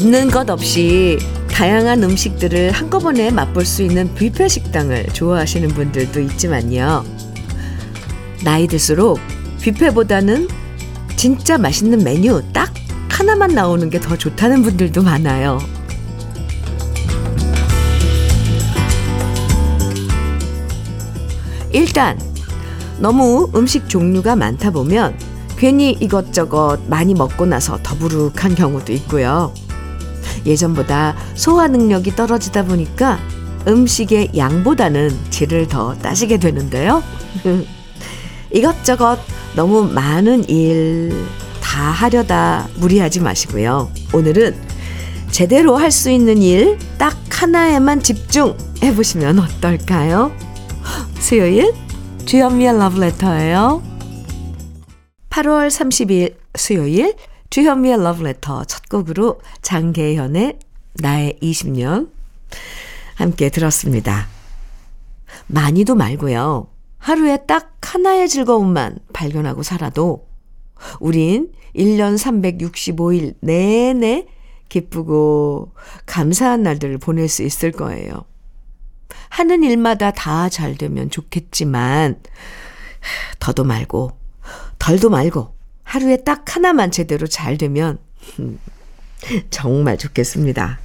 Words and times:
없는 0.00 0.30
것 0.30 0.48
없이 0.48 1.18
다양한 1.50 2.02
음식들을 2.02 2.70
한꺼번에 2.70 3.30
맛볼 3.30 3.66
수 3.66 3.82
있는 3.82 4.14
뷔페 4.14 4.48
식당을 4.48 5.08
좋아하시는 5.12 5.68
분들도 5.68 6.20
있지만요. 6.20 7.04
나이 8.42 8.66
들수록 8.66 9.20
뷔페보다는 9.60 10.48
진짜 11.16 11.58
맛있는 11.58 12.02
메뉴 12.02 12.42
딱 12.54 12.72
하나만 13.10 13.54
나오는 13.54 13.90
게 13.90 14.00
더 14.00 14.16
좋다는 14.16 14.62
분들도 14.62 15.02
많아요. 15.02 15.58
일단 21.72 22.18
너무 22.98 23.50
음식 23.54 23.86
종류가 23.86 24.34
많다 24.34 24.70
보면 24.70 25.14
괜히 25.58 25.90
이것저것 26.00 26.78
많이 26.88 27.12
먹고 27.12 27.44
나서 27.44 27.78
더부룩한 27.82 28.54
경우도 28.54 28.94
있고요. 28.94 29.52
예전보다 30.46 31.16
소화 31.34 31.68
능력이 31.68 32.16
떨어지다 32.16 32.64
보니까 32.64 33.18
음식의 33.68 34.30
양보다는 34.36 35.16
질을 35.30 35.68
더 35.68 35.94
따지게 35.98 36.38
되는데요. 36.38 37.02
이것저것 38.52 39.18
너무 39.54 39.84
많은 39.84 40.48
일 40.48 41.12
다 41.70 41.82
하려다 41.82 42.68
무리하지 42.78 43.20
마시고요. 43.20 43.92
오늘은 44.12 44.56
제대로 45.30 45.76
할 45.76 45.92
수 45.92 46.10
있는 46.10 46.42
일 46.42 46.76
딱 46.98 47.16
하나에만 47.30 48.02
집중해 48.02 48.92
보시면 48.96 49.38
어떨까요? 49.38 50.32
수요일 51.20 51.72
주현미의 52.26 52.76
러브레터예요. 52.76 53.82
8월 55.30 55.68
30일 55.68 56.34
수요일 56.56 57.14
주현미의 57.50 58.02
러브레터 58.02 58.64
첫 58.64 58.88
곡으로 58.88 59.40
장계현의 59.62 60.58
나의 60.94 61.38
20년 61.42 62.10
함께 63.16 63.50
들었습니다. 63.50 64.28
많이도 65.48 65.96
말고요. 65.96 66.68
하루에 66.98 67.38
딱 67.46 67.76
하나의 67.82 68.28
즐거움만 68.28 68.98
발견하고 69.12 69.64
살아도 69.64 70.28
우린 71.00 71.52
1년 71.74 72.16
365일 72.16 73.34
내내 73.40 74.26
기쁘고 74.68 75.72
감사한 76.06 76.62
날들을 76.62 76.98
보낼 76.98 77.28
수 77.28 77.42
있을 77.42 77.72
거예요. 77.72 78.24
하는 79.28 79.64
일마다 79.64 80.12
다 80.12 80.48
잘 80.48 80.76
되면 80.76 81.10
좋겠지만, 81.10 82.20
더도 83.40 83.64
말고, 83.64 84.12
덜도 84.78 85.10
말고, 85.10 85.59
하루에 85.90 86.18
딱 86.18 86.54
하나만 86.54 86.92
제대로 86.92 87.26
잘 87.26 87.58
되면, 87.58 87.98
정말 89.50 89.98
좋겠습니다. 89.98 90.78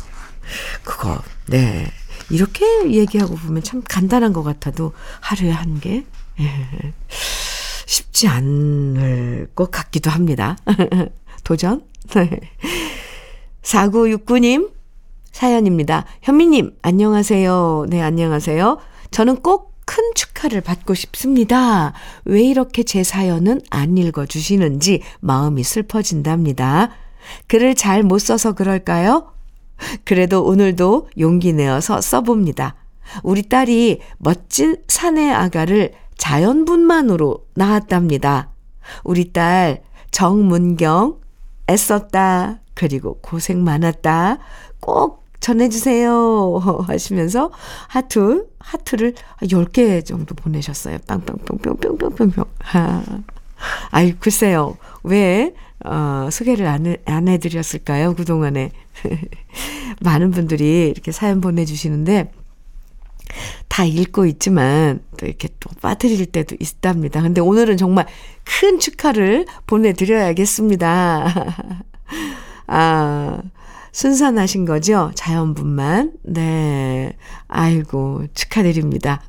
그거, 0.84 1.22
네. 1.46 1.92
이렇게 2.32 2.92
얘기하고 2.92 3.36
보면 3.36 3.62
참 3.62 3.84
간단한 3.88 4.34
것 4.34 4.42
같아도 4.42 4.94
하루에 5.22 5.52
한 5.52 5.80
개? 5.80 6.04
예. 6.40 6.94
쉽지 7.86 8.28
않을 8.28 9.52
것 9.54 9.70
같기도 9.70 10.10
합니다. 10.10 10.58
도전? 11.44 11.84
4969님 13.62 14.72
사연입니다. 15.32 16.06
현미님, 16.24 16.78
안녕하세요. 16.82 17.86
네, 17.90 18.02
안녕하세요. 18.02 18.80
저는 19.12 19.44
꼭 19.44 19.75
큰 19.86 20.04
축하를 20.16 20.62
받고 20.62 20.94
싶습니다. 20.94 21.94
왜 22.26 22.42
이렇게 22.44 22.84
제 22.84 23.04
사연은 23.04 23.62
안 23.70 23.98
읽어주시는지 23.98 25.02
마음이 25.22 25.64
슬퍼진답니다. 25.64 26.90
글을 27.48 27.76
잘 27.76 28.04
못 28.04 28.20
써서 28.20 28.54
그럴까요? 28.54 29.32
그래도 30.04 30.44
오늘도 30.44 31.10
용기 31.20 31.54
내어서 31.54 32.02
써봅니다. 32.02 32.76
우리 33.24 33.44
딸이 33.44 34.00
멋진 34.18 34.78
사내 34.88 35.30
아가를 35.30 35.94
자연분만으로 36.18 37.46
낳았답니다. 37.56 38.52
우리 39.04 39.32
딸 39.32 39.84
정문경 40.12 41.20
애썼다. 41.70 42.62
그리고 42.74 43.20
고생 43.22 43.64
많았다. 43.64 44.38
꼭 44.80 45.25
전해주세요. 45.46 46.58
하시면서 46.88 47.52
하트, 47.88 48.48
하트를 48.58 49.14
10개 49.44 50.04
정도 50.04 50.34
보내셨어요. 50.34 50.98
빵빵뿅뿅뿅뿅뿅뿅. 51.08 52.46
아, 52.74 53.04
아이, 53.92 54.14
글쎄요. 54.14 54.78
왜, 55.04 55.54
어, 55.86 56.30
소개를 56.32 56.66
안, 56.66 56.88
해, 56.88 56.98
안 57.06 57.28
해드렸을까요? 57.28 58.16
그동안에. 58.16 58.72
많은 60.02 60.32
분들이 60.32 60.90
이렇게 60.90 61.12
사연 61.12 61.42
보내주시는데, 61.42 62.32
다 63.68 63.84
읽고 63.84 64.26
있지만 64.26 65.04
또 65.18 65.26
이렇게 65.28 65.50
또 65.60 65.70
빠뜨릴 65.82 66.26
때도 66.28 66.56
있답니다. 66.60 67.22
근데 67.22 67.42
오늘은 67.42 67.78
정말 67.78 68.08
큰 68.44 68.80
축하를 68.80 69.46
보내드려야겠습니다. 69.68 71.54
아, 72.68 73.42
순산하신 73.96 74.66
거죠? 74.66 75.12
자연분만. 75.16 76.16
네. 76.24 77.16
아이고, 77.48 78.26
축하드립니다. 78.34 79.22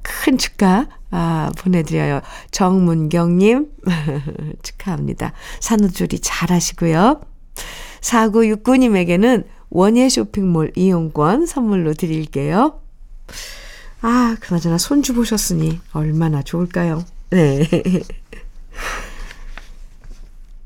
큰 0.00 0.38
축하, 0.38 0.86
아, 1.10 1.50
보내드려요. 1.58 2.22
정문경님, 2.50 3.70
축하합니다. 4.62 5.34
산후조리 5.60 6.20
잘 6.20 6.50
하시고요. 6.50 7.20
4969님에게는 8.00 9.44
원예 9.68 10.08
쇼핑몰 10.08 10.72
이용권 10.74 11.44
선물로 11.44 11.92
드릴게요. 11.92 12.80
아, 14.00 14.36
그나저나 14.40 14.78
손주 14.78 15.12
보셨으니 15.12 15.80
얼마나 15.92 16.42
좋을까요? 16.42 17.04
네. 17.28 17.68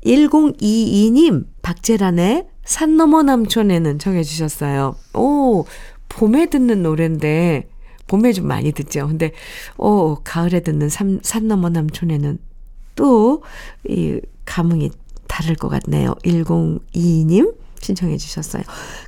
1022님, 0.05 1.45
박재란의 1.61 2.52
산 2.63 2.97
너머 2.97 3.23
남촌에는 3.23 3.99
정해주셨어요. 3.99 4.95
오, 5.15 5.65
봄에 6.09 6.47
듣는 6.47 6.83
노래인데, 6.83 7.69
봄에 8.07 8.33
좀 8.33 8.47
많이 8.47 8.71
듣죠. 8.71 9.07
근데, 9.07 9.31
오, 9.77 10.15
가을에 10.23 10.61
듣는 10.61 10.89
산, 10.89 11.19
산 11.23 11.47
너머 11.47 11.69
남촌에는 11.69 12.37
또, 12.95 13.43
이, 13.87 14.19
감흥이 14.45 14.91
다를 15.27 15.55
것 15.55 15.69
같네요. 15.69 16.13
1022님, 16.23 17.55
신청해 17.81 18.17
주셨어요. 18.17 18.63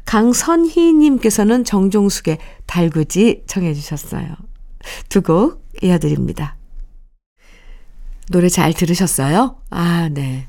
강선희 0.06 0.94
님께서는 0.94 1.64
정종숙의 1.64 2.40
달구지 2.66 3.44
청해 3.48 3.74
주셨어요. 3.74 4.28
두 5.10 5.22
곡 5.22 5.64
이어드립니다. 5.82 6.58
노래 8.32 8.50
잘 8.50 8.74
들으셨어요? 8.74 9.58
아, 9.70 10.10
네. 10.12 10.48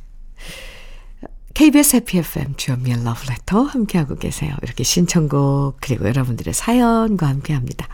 KBS 1.56 1.96
해피 1.96 2.18
FM 2.18 2.52
주연미의 2.58 3.02
러브레터 3.02 3.62
함께하고 3.62 4.16
계세요. 4.16 4.54
이렇게 4.62 4.84
신청곡 4.84 5.78
그리고 5.80 6.06
여러분들의 6.06 6.52
사연과 6.52 7.26
함께합니다. 7.26 7.88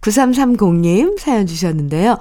9330님 0.00 1.20
사연 1.20 1.46
주셨는데요. 1.46 2.16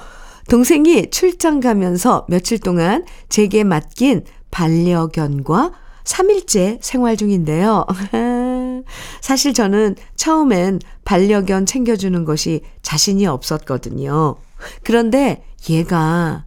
동생이 0.50 1.10
출장 1.10 1.62
가면서 1.62 2.26
며칠 2.28 2.60
동안 2.60 3.06
제게 3.30 3.64
맡긴 3.64 4.26
반려견과 4.52 5.72
3일째 6.04 6.80
생활 6.82 7.16
중인데요. 7.16 7.86
사실 9.22 9.54
저는 9.54 9.96
처음엔 10.18 10.82
반려견 11.06 11.66
챙겨주는 11.66 12.26
것이 12.26 12.60
자신이 12.82 13.26
없었거든요. 13.26 14.36
그런데 14.84 15.46
얘가 15.70 16.44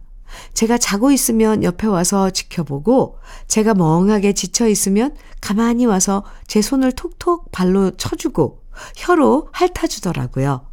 제가 0.53 0.77
자고 0.77 1.11
있으면 1.11 1.63
옆에 1.63 1.87
와서 1.87 2.29
지켜보고 2.29 3.19
제가 3.47 3.73
멍하게 3.73 4.33
지쳐 4.33 4.67
있으면 4.67 5.15
가만히 5.41 5.85
와서 5.85 6.23
제 6.47 6.61
손을 6.61 6.91
톡톡 6.91 7.51
발로 7.51 7.91
쳐주고 7.91 8.61
혀로 8.95 9.49
핥아주더라고요. 9.51 10.65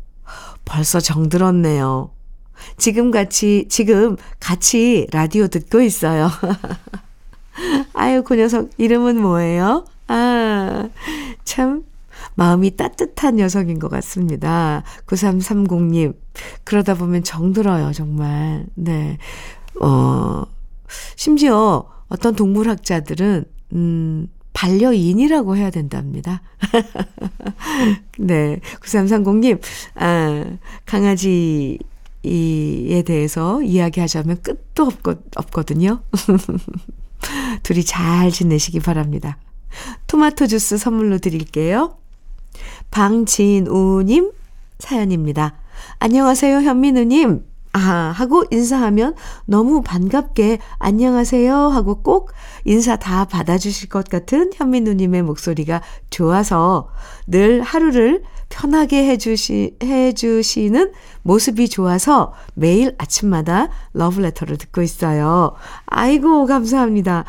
벌써 0.64 1.00
정들었네요. 1.00 2.10
지금 2.76 3.10
같이, 3.10 3.66
지금 3.68 4.16
같이 4.40 5.06
라디오 5.10 5.48
듣고 5.48 5.80
있어요. 5.80 6.30
아유, 7.92 8.22
그 8.22 8.36
녀석 8.36 8.70
이름은 8.78 9.20
뭐예요? 9.20 9.84
아, 10.08 10.88
참 11.44 11.84
마음이 12.34 12.76
따뜻한 12.76 13.36
녀석인 13.36 13.78
것 13.78 13.88
같습니다. 13.88 14.82
9330님. 15.06 16.16
그러다 16.64 16.94
보면 16.94 17.22
정들어요, 17.24 17.92
정말. 17.92 18.66
네. 18.74 19.18
어, 19.80 20.44
심지어 21.16 21.86
어떤 22.08 22.34
동물학자들은, 22.34 23.44
음, 23.72 24.28
반려인이라고 24.52 25.56
해야 25.56 25.70
된답니다. 25.70 26.42
네. 28.18 28.60
9330님, 28.80 29.60
아, 29.94 30.44
강아지, 30.84 31.78
이에 32.24 33.02
대해서 33.02 33.62
이야기하자면 33.62 34.42
끝도 34.42 34.84
없거, 34.84 35.16
없거든요. 35.36 36.02
둘이 37.64 37.84
잘 37.84 38.30
지내시기 38.30 38.80
바랍니다. 38.80 39.38
토마토 40.06 40.46
주스 40.46 40.78
선물로 40.78 41.18
드릴게요. 41.18 41.96
방진우님 42.90 44.32
사연입니다. 44.78 45.54
안녕하세요, 45.98 46.58
현민우님. 46.58 47.44
아, 47.74 47.80
하고 48.14 48.44
인사하면 48.50 49.14
너무 49.46 49.80
반갑게 49.80 50.58
안녕하세요 50.78 51.54
하고 51.54 52.02
꼭 52.02 52.32
인사 52.66 52.96
다 52.96 53.24
받아주실 53.24 53.88
것 53.88 54.08
같은 54.10 54.50
현민우님의 54.54 55.22
목소리가 55.22 55.80
좋아서 56.10 56.90
늘 57.26 57.62
하루를 57.62 58.24
편하게 58.50 59.06
해주시, 59.08 59.78
해주시는 59.82 60.92
모습이 61.22 61.70
좋아서 61.70 62.34
매일 62.52 62.94
아침마다 62.98 63.70
러브레터를 63.94 64.58
듣고 64.58 64.82
있어요. 64.82 65.54
아이고, 65.86 66.44
감사합니다. 66.44 67.24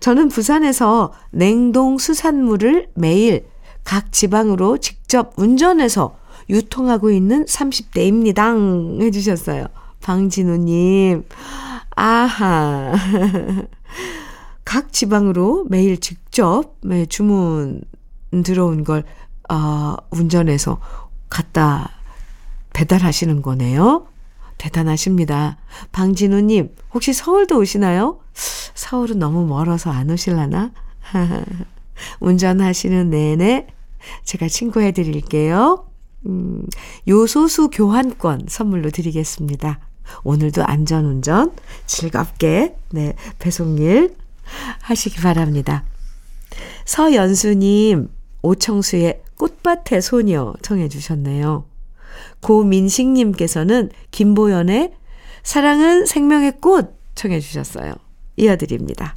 저는 0.00 0.28
부산에서 0.28 1.14
냉동 1.30 1.96
수산물을 1.96 2.90
매일 2.94 3.46
각 3.86 4.10
지방으로 4.10 4.78
직접 4.78 5.32
운전해서 5.36 6.18
유통하고 6.50 7.10
있는 7.12 7.44
30대입니다. 7.44 9.00
해주셨어요. 9.00 9.68
방진우님. 10.02 11.24
아하. 11.94 12.92
각 14.64 14.92
지방으로 14.92 15.66
매일 15.70 16.00
직접 16.00 16.74
매 16.82 17.06
주문 17.06 17.80
들어온 18.44 18.82
걸 18.82 19.04
어, 19.48 19.94
운전해서 20.10 20.80
갖다 21.30 21.92
배달하시는 22.72 23.40
거네요. 23.40 24.08
대단하십니다. 24.58 25.58
방진우님, 25.92 26.74
혹시 26.92 27.12
서울도 27.12 27.58
오시나요? 27.58 28.18
서울은 28.74 29.20
너무 29.20 29.46
멀어서 29.46 29.90
안 29.92 30.10
오실라나? 30.10 30.72
운전하시는 32.18 33.10
내내 33.10 33.68
제가 34.24 34.48
친구해 34.48 34.92
드릴게요. 34.92 35.86
음, 36.26 36.66
요소수 37.08 37.70
교환권 37.70 38.46
선물로 38.48 38.90
드리겠습니다. 38.90 39.80
오늘도 40.24 40.64
안전운전 40.64 41.52
즐겁게, 41.86 42.76
네, 42.90 43.14
배송일 43.38 44.16
하시기 44.82 45.20
바랍니다. 45.20 45.84
서연수님, 46.84 48.08
오청수의 48.42 49.22
꽃밭의 49.36 50.02
소녀 50.02 50.54
청해 50.62 50.88
주셨네요. 50.88 51.66
고민식님께서는 52.40 53.90
김보연의 54.10 54.92
사랑은 55.42 56.06
생명의 56.06 56.52
꽃 56.60 56.96
청해 57.14 57.40
주셨어요. 57.40 57.94
이어드립니다. 58.36 59.16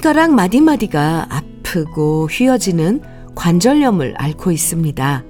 손가락 0.00 0.32
마디마디가 0.32 1.26
아프고 1.28 2.26
휘어지는 2.30 3.02
관절염을 3.34 4.14
앓고 4.16 4.50
있습니다. 4.50 5.24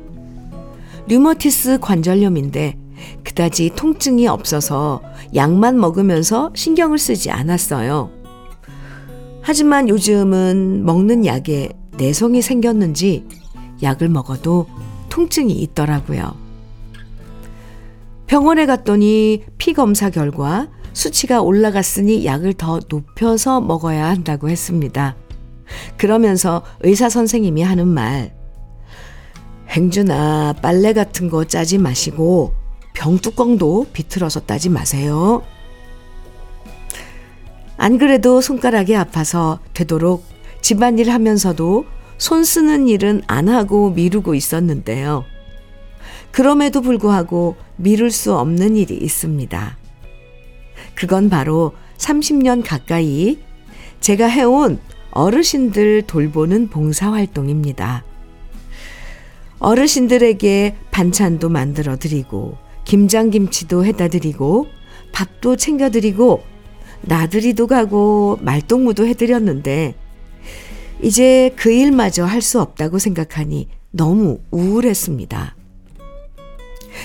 류머티스 1.09 1.81
관절염인데 1.81 2.79
그다지 3.25 3.73
통증이 3.75 4.29
없어서 4.29 5.03
약만 5.35 5.81
먹으면서 5.81 6.53
신경을 6.55 6.99
쓰지 6.99 7.33
않았어요. 7.33 8.13
하지만 9.43 9.89
요즘은 9.89 10.85
먹는 10.85 11.27
약에 11.27 11.71
내성이 11.97 12.41
생겼는지 12.41 13.27
약을 13.83 14.09
먹어도 14.09 14.69
통증이 15.09 15.53
있더라고요. 15.53 16.37
병원에 18.29 18.67
갔더니 18.67 19.43
피 19.59 19.73
검사 19.73 20.11
결과 20.11 20.69
수치가 20.93 21.43
올라갔으니 21.43 22.25
약을 22.25 22.55
더 22.55 22.81
높여서 22.89 23.61
먹어야 23.61 24.09
한다고 24.09 24.49
했습니다. 24.49 25.17
그러면서 25.97 26.63
의사 26.81 27.09
선생님이 27.09 27.63
하는 27.63 27.87
말, 27.89 28.35
행주나 29.69 30.55
빨래 30.61 30.93
같은 30.93 31.31
거 31.31 31.45
짜지 31.45 31.79
마시고 31.79 32.53
병뚜껑도 32.95 33.87
비틀어서 33.93 34.41
따지 34.41 34.69
마세요. 34.69 35.43
안 37.77 37.97
그래도 37.97 38.41
손가락이 38.41 38.95
아파서 38.95 39.61
되도록 39.73 40.25
집안일 40.61 41.11
하면서도 41.11 41.87
손 42.19 42.45
쓰는 42.45 42.89
일은 42.89 43.23
안 43.27 43.49
하고 43.49 43.91
미루고 43.91 44.35
있었는데요. 44.35 45.25
그럼에도 46.31 46.83
불구하고 46.83 47.57
미룰 47.77 48.11
수 48.11 48.35
없는 48.37 48.77
일이 48.77 48.97
있습니다. 48.97 49.80
그건 51.01 51.31
바로 51.31 51.73
30년 51.97 52.63
가까이 52.63 53.39
제가 54.01 54.27
해온 54.27 54.79
어르신들 55.13 56.03
돌보는 56.03 56.69
봉사활동입니다. 56.69 58.05
어르신들에게 59.61 60.77
반찬도 60.91 61.49
만들어 61.49 61.97
드리고, 61.97 62.59
김장김치도 62.85 63.87
해다 63.87 64.09
드리고, 64.09 64.67
밥도 65.13 65.57
챙겨 65.57 65.89
드리고, 65.89 66.43
나들이도 67.01 67.67
가고, 67.67 68.39
말동무도 68.43 69.07
해드렸는데, 69.07 69.95
이제 71.03 71.51
그 71.57 71.73
일마저 71.73 72.27
할 72.27 72.43
수 72.43 72.61
없다고 72.61 72.99
생각하니 72.99 73.69
너무 73.91 74.41
우울했습니다. 74.51 75.57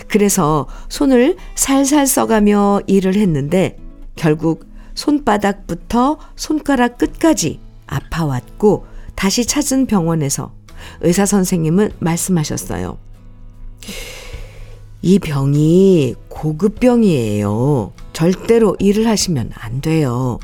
그래서 0.09 0.67
손을 0.89 1.37
살살 1.55 2.07
써가며 2.07 2.81
일을 2.87 3.15
했는데, 3.15 3.77
결국 4.15 4.65
손바닥부터 4.93 6.17
손가락 6.35 6.97
끝까지 6.97 7.59
아파왔고 7.87 8.85
다시 9.15 9.45
찾은 9.45 9.85
병원에서 9.85 10.53
의사 11.01 11.25
선생님은 11.25 11.91
말씀하셨어요. 11.99 12.97
이 15.01 15.19
병이 15.19 16.15
고급병이에요. 16.29 17.93
절대로 18.13 18.75
일을 18.79 19.07
하시면 19.07 19.51
안 19.53 19.81
돼요. 19.81 20.39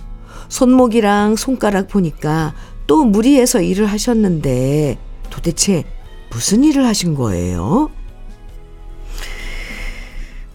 손목이랑 0.50 1.36
손가락 1.36 1.88
보니까 1.88 2.54
또 2.86 3.04
무리해서 3.04 3.62
일을 3.62 3.86
하셨는데 3.86 4.98
도대체 5.30 5.84
무슨 6.30 6.64
일을 6.64 6.86
하신 6.86 7.16
거예요? 7.16 7.90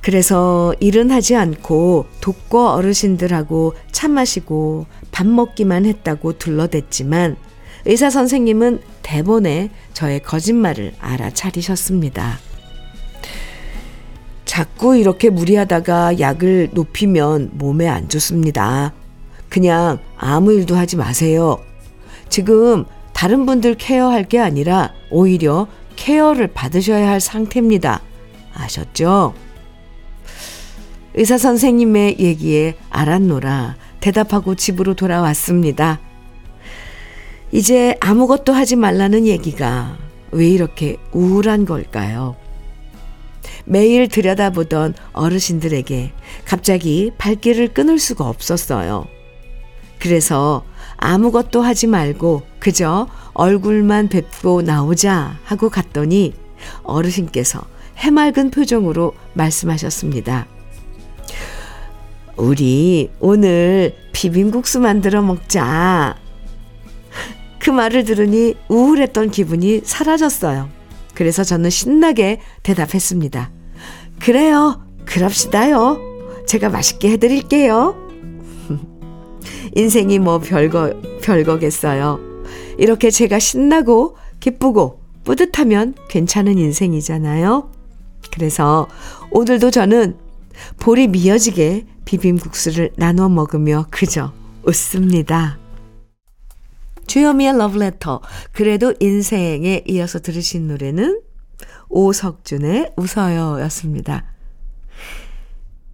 그래서 0.07 0.73
일은 0.79 1.11
하지 1.11 1.35
않고 1.35 2.07
독거 2.21 2.75
어르신들하고 2.75 3.75
차 3.91 4.07
마시고 4.07 4.87
밥 5.11 5.27
먹기만 5.27 5.85
했다고 5.85 6.35
둘러댔지만 6.35 7.35
의사 7.87 8.09
선생님은 8.09 8.83
대본에 9.03 9.71
저의 9.95 10.23
거짓말을 10.23 10.95
알아차리셨습니다. 11.01 12.39
자꾸 14.45 14.97
이렇게 14.97 15.29
무리하다가 15.29 16.21
약을 16.21 16.71
높이면 16.73 17.51
몸에 17.55 17.89
안 17.89 18.09
좋습니다. 18.09 18.93
그냥 19.49 19.99
아무 20.17 20.53
일도 20.53 20.77
하지 20.77 20.97
마세요. 20.97 21.59
지금 22.29 22.85
다른 23.13 23.45
분들 23.45 23.75
케어할 23.75 24.23
게 24.23 24.39
아니라 24.39 24.93
오히려 25.11 25.67
케어를 25.97 26.47
받으셔야 26.47 27.09
할 27.09 27.19
상태입니다. 27.19 28.03
아셨죠? 28.55 29.35
의사 31.17 31.39
선생님의 31.39 32.19
얘기에 32.21 32.77
알았노라 32.91 33.77
대답하고 34.01 34.55
집으로 34.55 34.95
돌아왔습니다. 34.95 35.99
이제 37.53 37.97
아무것도 38.01 38.53
하지 38.53 38.77
말라는 38.77 39.27
얘기가 39.27 39.97
왜 40.31 40.49
이렇게 40.49 40.99
우울한 41.13 41.65
걸까요? 41.65 42.37
매일 43.65 44.09
들여다보던 44.09 44.95
어르신들에게 45.13 46.13
갑자기 46.45 47.11
발길을 47.17 47.73
끊을 47.73 47.99
수가 47.99 48.29
없었어요. 48.29 49.07
그래서 49.99 50.65
아무것도 50.99 51.63
하지 51.63 51.87
말고 51.87 52.43
그저 52.59 53.09
얼굴만 53.33 54.09
뵙고 54.09 54.61
나오자 54.61 55.39
하고 55.45 55.71
갔더니 55.71 56.35
어르신께서 56.83 57.63
해맑은 57.97 58.51
표정으로 58.51 59.15
말씀하셨습니다. 59.33 60.47
우리 62.37 63.11
오늘 63.19 63.95
비빔국수 64.13 64.81
만들어 64.81 65.23
먹자. 65.23 66.17
그 67.59 67.71
말을 67.71 68.05
들으니 68.05 68.55
우울했던 68.69 69.31
기분이 69.31 69.81
사라졌어요. 69.83 70.69
그래서 71.15 71.43
저는 71.43 71.71
신나게 71.71 72.41
대답했습니다. 72.63 73.51
그래요. 74.21 74.83
그럽시다요. 75.05 75.99
제가 76.47 76.69
맛있게 76.69 77.11
해드릴게요. 77.13 77.97
인생이 79.75 80.19
뭐 80.19 80.39
별거, 80.39 80.93
별거겠어요. 81.23 82.21
이렇게 82.79 83.11
제가 83.11 83.39
신나고 83.39 84.17
기쁘고 84.41 85.01
뿌듯하면 85.25 85.95
괜찮은 86.09 86.59
인생이잖아요. 86.59 87.73
그래서 88.33 88.87
오늘도 89.31 89.71
저는 89.71 90.26
볼이 90.79 91.09
미어지게 91.09 91.87
비빔국수를 92.05 92.93
나눠 92.97 93.29
먹으며 93.29 93.87
그저 93.91 94.33
웃습니다. 94.63 95.59
주여미의 97.07 97.57
러브레터. 97.57 98.21
그래도 98.53 98.95
인생에 99.01 99.85
이어서 99.87 100.19
들으신 100.19 100.69
노래는 100.69 101.21
오석준의 101.89 102.95
웃어요 102.97 103.61
였습니다. 103.63 104.25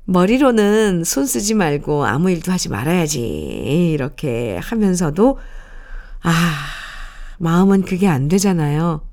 머리로는 0.04 1.04
손 1.04 1.26
쓰지 1.26 1.54
말고 1.54 2.04
아무 2.06 2.30
일도 2.30 2.50
하지 2.50 2.68
말아야지. 2.68 3.20
이렇게 3.92 4.58
하면서도, 4.60 5.38
아, 6.22 6.54
마음은 7.38 7.82
그게 7.82 8.08
안 8.08 8.28
되잖아요. 8.28 9.06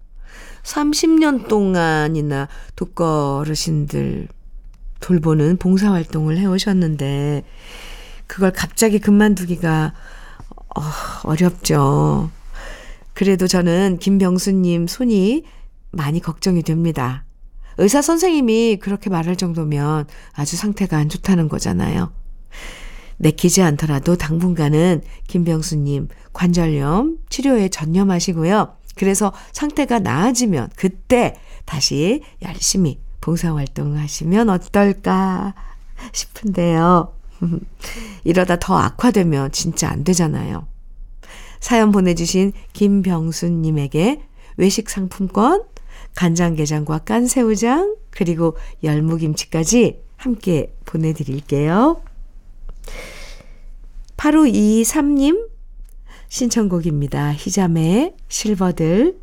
30년 0.63 1.47
동안이나 1.47 2.47
독거 2.75 3.37
어르신들 3.37 4.27
돌보는 4.99 5.57
봉사활동을 5.57 6.37
해오셨는데, 6.37 7.43
그걸 8.27 8.51
갑자기 8.51 8.99
그만두기가 8.99 9.93
어, 10.75 10.81
어렵죠. 11.23 12.29
그래도 13.13 13.47
저는 13.47 13.97
김병수님 13.99 14.87
손이 14.87 15.43
많이 15.91 16.19
걱정이 16.19 16.61
됩니다. 16.63 17.25
의사 17.77 18.01
선생님이 18.01 18.77
그렇게 18.77 19.09
말할 19.09 19.35
정도면 19.35 20.05
아주 20.33 20.57
상태가 20.57 20.97
안 20.97 21.09
좋다는 21.09 21.49
거잖아요. 21.49 22.11
내키지 23.17 23.61
않더라도 23.61 24.15
당분간은 24.15 25.01
김병수님 25.27 26.09
관절염 26.33 27.17
치료에 27.29 27.69
전념하시고요. 27.69 28.75
그래서 28.95 29.33
상태가 29.51 29.99
나아지면 29.99 30.69
그때 30.75 31.35
다시 31.65 32.21
열심히 32.41 32.99
봉사활동 33.21 33.97
하시면 33.97 34.49
어떨까 34.49 35.53
싶은데요. 36.13 37.13
이러다 38.23 38.57
더 38.57 38.77
악화되면 38.77 39.51
진짜 39.51 39.89
안 39.89 40.03
되잖아요. 40.03 40.67
사연 41.59 41.91
보내주신 41.91 42.53
김병수님에게 42.73 44.21
외식 44.57 44.89
상품권, 44.89 45.63
간장게장과 46.15 46.99
깐새우장, 46.99 47.95
그리고 48.09 48.57
열무김치까지 48.83 50.01
함께 50.17 50.73
보내드릴게요. 50.85 52.01
8523님 54.17 55.47
신청곡입니다. 56.27 57.33
희자매의 57.33 58.15
실버들 58.27 59.17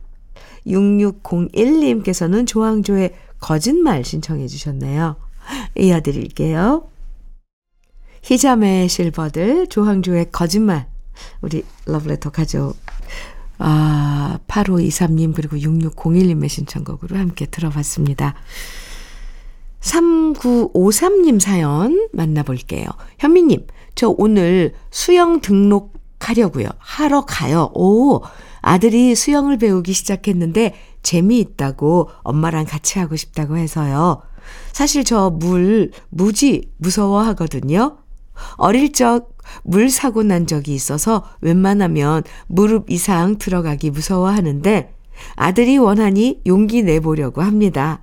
6601님께서는 0.66 2.46
조항조의 2.46 3.14
거짓말 3.38 4.04
신청해 4.04 4.46
주셨네요. 4.48 5.16
이어드릴게요. 5.76 6.88
희자매의 8.22 8.88
실버들 8.88 9.68
조항조의 9.68 10.30
거짓말 10.32 10.88
우리 11.40 11.64
러브레터 11.86 12.30
가족 12.30 12.74
아, 13.58 14.38
8523님 14.48 15.34
그리고 15.34 15.56
6601님의 15.56 16.48
신청곡으로 16.48 17.16
함께 17.16 17.46
들어봤습니다. 17.46 18.34
3953님 19.80 21.40
사연 21.40 22.08
만나볼게요. 22.12 22.86
현미님, 23.18 23.66
저 23.94 24.12
오늘 24.18 24.74
수영 24.90 25.40
등록하려고요. 25.40 26.68
하러 26.78 27.24
가요. 27.24 27.70
오, 27.74 28.22
아들이 28.60 29.14
수영을 29.14 29.58
배우기 29.58 29.92
시작했는데 29.92 30.74
재미있다고 31.06 32.10
엄마랑 32.22 32.64
같이 32.66 32.98
하고 32.98 33.16
싶다고 33.16 33.56
해서요. 33.56 34.22
사실 34.72 35.04
저 35.04 35.30
물 35.30 35.90
무지 36.10 36.70
무서워하거든요. 36.78 37.98
어릴 38.58 38.92
적 38.92 39.36
물 39.62 39.90
사고 39.90 40.22
난 40.22 40.46
적이 40.46 40.74
있어서 40.74 41.24
웬만하면 41.40 42.24
무릎 42.46 42.90
이상 42.90 43.38
들어가기 43.38 43.90
무서워하는데 43.90 44.92
아들이 45.34 45.78
원하니 45.78 46.42
용기 46.46 46.82
내보려고 46.82 47.42
합니다. 47.42 48.00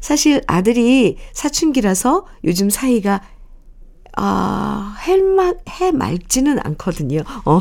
사실 0.00 0.42
아들이 0.46 1.16
사춘기라서 1.32 2.26
요즘 2.44 2.70
사이가 2.70 3.22
아, 4.14 4.96
해말, 5.06 5.58
해 5.80 5.90
맑지는 5.90 6.58
않거든요. 6.62 7.22
어. 7.46 7.60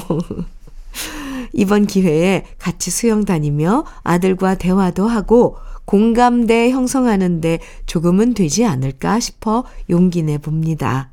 이번 1.53 1.85
기회에 1.85 2.45
같이 2.59 2.91
수영 2.91 3.25
다니며 3.25 3.85
아들과 4.03 4.55
대화도 4.55 5.07
하고 5.07 5.57
공감대 5.85 6.71
형성하는데 6.71 7.59
조금은 7.85 8.33
되지 8.33 8.65
않을까 8.65 9.19
싶어 9.19 9.65
용기 9.89 10.23
내 10.23 10.37
봅니다. 10.37 11.09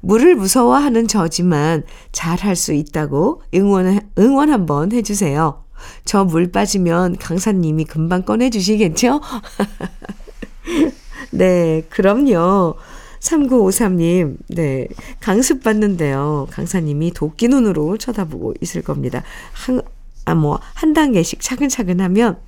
물을 0.00 0.34
무서워하는 0.34 1.06
저지만 1.06 1.84
잘 2.12 2.38
할 2.40 2.56
수 2.56 2.72
있다고 2.72 3.42
응원, 3.54 4.00
응원 4.18 4.50
한번 4.50 4.92
해주세요. 4.92 5.64
저 6.04 6.24
물 6.24 6.50
빠지면 6.50 7.16
강사님이 7.18 7.84
금방 7.84 8.24
꺼내주시겠죠? 8.24 9.20
네, 11.30 11.82
그럼요. 11.90 12.74
3953님, 13.20 14.36
네. 14.48 14.88
강습 15.20 15.62
받는데요. 15.62 16.48
강사님이 16.50 17.12
도끼 17.12 17.48
눈으로 17.48 17.96
쳐다보고 17.98 18.54
있을 18.60 18.82
겁니다. 18.82 19.22
한, 19.52 19.82
아, 20.24 20.34
뭐, 20.34 20.60
한 20.74 20.94
단계씩 20.94 21.40
차근차근 21.40 22.00
하면, 22.00 22.38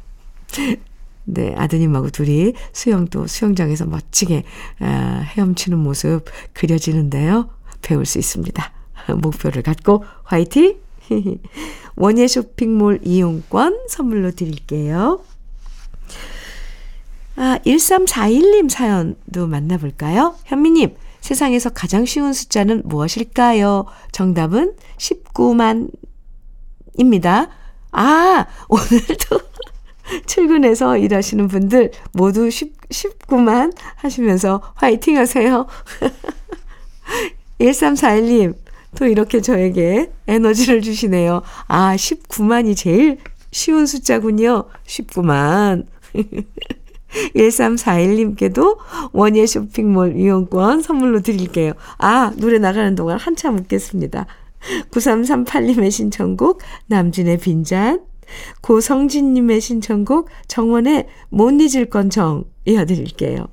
네, 1.24 1.54
아드님하고 1.56 2.10
둘이 2.10 2.54
수영 2.72 3.06
또 3.06 3.26
수영장에서 3.26 3.86
멋지게 3.86 4.44
아, 4.80 5.24
헤엄치는 5.36 5.78
모습 5.78 6.24
그려지는데요. 6.54 7.48
배울 7.82 8.04
수 8.04 8.18
있습니다. 8.18 8.72
목표를 9.22 9.62
갖고 9.62 10.04
화이팅! 10.24 10.76
원예 11.96 12.28
쇼핑몰 12.28 13.00
이용권 13.02 13.86
선물로 13.88 14.32
드릴게요. 14.32 15.22
아, 17.40 17.58
1341님 17.64 18.68
사연도 18.68 19.46
만나볼까요? 19.46 20.36
현미님, 20.44 20.94
세상에서 21.22 21.70
가장 21.70 22.04
쉬운 22.04 22.34
숫자는 22.34 22.82
무엇일까요? 22.84 23.86
정답은 24.12 24.74
19만입니다. 24.98 25.88
아, 27.92 28.46
오늘도 28.68 29.40
출근해서 30.28 30.98
일하시는 30.98 31.48
분들 31.48 31.92
모두 32.12 32.50
10, 32.50 32.78
19만 32.90 33.74
하시면서 33.96 34.60
화이팅 34.74 35.16
하세요. 35.16 35.66
1341님, 37.58 38.54
또 38.98 39.06
이렇게 39.06 39.40
저에게 39.40 40.12
에너지를 40.26 40.82
주시네요. 40.82 41.40
아, 41.68 41.96
19만이 41.96 42.76
제일 42.76 43.16
쉬운 43.50 43.86
숫자군요. 43.86 44.64
19만. 44.84 45.86
1341님께도 47.34 48.78
원예 49.12 49.46
쇼핑몰 49.46 50.16
이용권 50.16 50.82
선물로 50.82 51.20
드릴게요. 51.20 51.72
아, 51.98 52.32
노래 52.36 52.58
나가는 52.58 52.94
동안 52.94 53.18
한참 53.18 53.58
웃겠습니다. 53.58 54.26
9338님의 54.90 55.90
신청곡, 55.90 56.60
남진의 56.86 57.38
빈잔, 57.38 58.02
고성진님의 58.62 59.60
신청곡, 59.60 60.28
정원의 60.46 61.06
못 61.30 61.50
잊을 61.60 61.86
건 61.86 62.10
정, 62.10 62.44
이어드릴게요. 62.64 63.48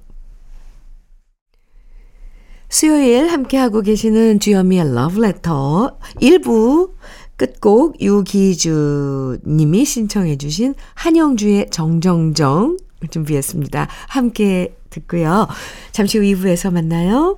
수요일 2.69 3.29
함께하고 3.29 3.81
계시는 3.81 4.41
주현미의 4.41 4.93
러브레터 4.93 5.97
1부 6.21 6.91
끝곡 7.37 8.01
유기주 8.01 9.39
님이 9.45 9.85
신청해 9.85 10.37
주신 10.37 10.75
한영주의 10.95 11.69
정정정 11.69 12.77
준비했습니다. 13.11 13.87
함께 14.07 14.75
듣고요. 14.89 15.47
잠시 15.91 16.17
후 16.17 16.23
2부에서 16.23 16.71
만나요. 16.73 17.37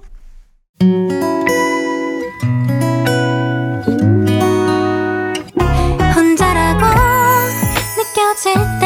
혼자라고 6.15 6.85
느껴질 7.97 8.53
때 8.79 8.85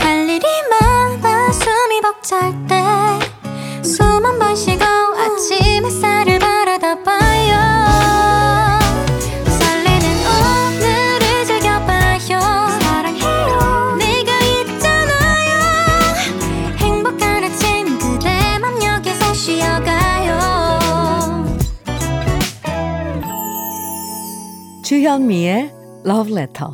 할 0.00 0.28
일이 0.28 0.44
많아 0.70 1.52
숨이 1.52 2.00
벅찰 2.02 2.52
때 2.68 2.74
숨 3.82 4.24
한 4.24 4.38
번 4.38 4.56
쉬고 4.56 4.84
아침 4.84 5.84
햇살을 5.84 6.33
주현미의 25.14 25.72
Love 26.06 26.32
Letter. 26.32 26.70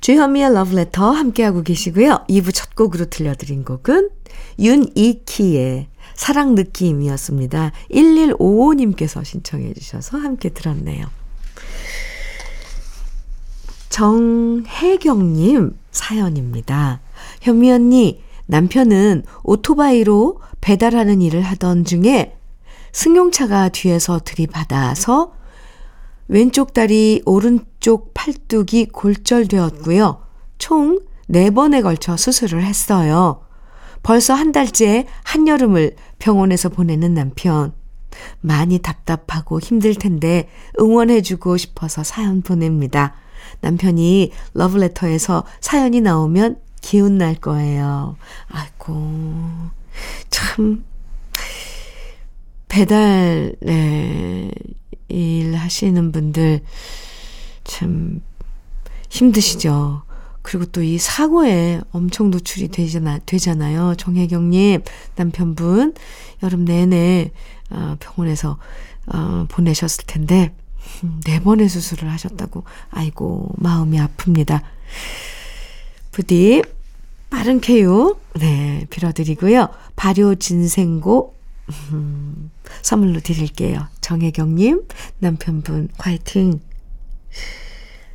주현미의 0.00 0.46
Love 0.46 0.72
Letter 0.72 1.12
함께하고 1.12 1.62
계시고요. 1.62 2.24
2부 2.30 2.54
첫 2.54 2.74
곡으로 2.74 3.04
들려드린 3.10 3.66
곡은 3.66 4.08
윤이키의 4.58 5.88
사랑 6.14 6.54
느낌이었습니다. 6.54 7.72
1155님께서 7.90 9.22
신청해 9.22 9.74
주셔서 9.74 10.16
함께 10.16 10.48
들었네요. 10.48 11.08
정혜경님 13.90 15.76
사연입니다. 15.90 17.00
현미 17.42 17.70
언니, 17.70 18.22
남편은 18.52 19.22
오토바이로 19.44 20.38
배달하는 20.60 21.22
일을 21.22 21.40
하던 21.40 21.86
중에 21.86 22.36
승용차가 22.92 23.70
뒤에서 23.70 24.20
들이받아서 24.22 25.32
왼쪽 26.28 26.74
다리, 26.74 27.22
오른쪽 27.24 28.12
팔뚝이 28.12 28.88
골절되었고요. 28.92 30.22
총 30.58 31.00
4번에 31.30 31.82
걸쳐 31.82 32.18
수술을 32.18 32.62
했어요. 32.62 33.40
벌써 34.02 34.34
한 34.34 34.52
달째 34.52 35.06
한여름을 35.24 35.96
병원에서 36.18 36.68
보내는 36.68 37.14
남편. 37.14 37.72
많이 38.42 38.80
답답하고 38.80 39.60
힘들 39.60 39.94
텐데 39.94 40.50
응원해주고 40.78 41.56
싶어서 41.56 42.04
사연 42.04 42.42
보냅니다. 42.42 43.14
남편이 43.62 44.30
러브레터에서 44.52 45.44
사연이 45.62 46.02
나오면 46.02 46.58
기운 46.82 47.16
날 47.16 47.34
거예요. 47.34 48.16
아이고, 48.48 48.94
참, 50.28 50.84
배달, 52.68 53.54
네, 53.60 54.50
일 55.08 55.54
하시는 55.54 56.12
분들 56.12 56.60
참 57.64 58.20
힘드시죠. 59.10 60.02
그리고 60.42 60.66
또 60.66 60.82
이 60.82 60.98
사고에 60.98 61.80
엄청 61.92 62.30
노출이 62.30 62.68
되잖아, 62.68 63.18
되잖아요. 63.24 63.94
정혜경님, 63.96 64.82
남편분, 65.14 65.94
여름 66.42 66.64
내내 66.64 67.30
어, 67.70 67.96
병원에서 68.00 68.58
어, 69.06 69.46
보내셨을 69.48 70.04
텐데, 70.06 70.52
음, 71.04 71.20
네 71.24 71.40
번의 71.40 71.68
수술을 71.68 72.10
하셨다고, 72.10 72.64
아이고, 72.90 73.50
마음이 73.58 73.98
아픕니다. 73.98 74.62
부디, 76.10 76.62
빠른 77.32 77.62
쾌유, 77.62 78.16
네, 78.38 78.86
빌어드리고요. 78.90 79.70
발효 79.96 80.34
진생고, 80.34 81.34
음, 81.90 82.50
선물로 82.82 83.20
드릴게요. 83.20 83.88
정혜경님, 84.02 84.86
남편분, 85.18 85.88
화이팅! 85.96 86.60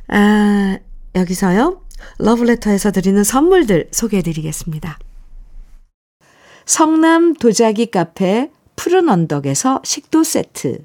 아, 0.06 0.78
여기서요. 1.16 1.82
러브레터에서 2.18 2.92
드리는 2.92 3.24
선물들 3.24 3.88
소개해 3.90 4.22
드리겠습니다. 4.22 5.00
성남 6.64 7.34
도자기 7.34 7.86
카페 7.86 8.52
푸른 8.76 9.08
언덕에서 9.08 9.82
식도 9.84 10.22
세트. 10.22 10.84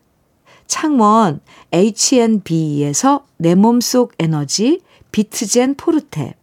창원 0.66 1.40
H&B에서 1.72 3.28
내 3.38 3.54
몸속 3.54 4.16
에너지 4.18 4.82
비트젠 5.12 5.76
포르테. 5.76 6.34